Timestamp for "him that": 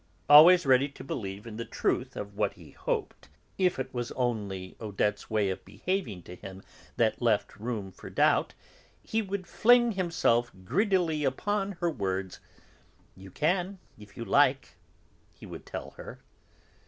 6.35-7.21